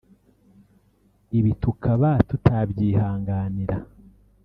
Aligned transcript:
ibi 1.37 1.51
tukaba 1.61 2.09
tutabyihanganira 2.27 3.77